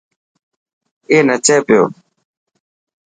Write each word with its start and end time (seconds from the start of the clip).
اي 1.09 1.17
نچي 1.27 1.55
پيو. 1.65 1.83